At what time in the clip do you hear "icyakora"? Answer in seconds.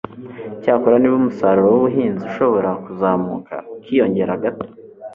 0.55-0.95